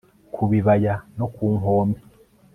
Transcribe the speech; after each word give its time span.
Ku 0.33 0.43
bibaya 0.49 0.95
no 1.17 1.27
ku 1.33 1.45
nkombe 1.57 1.99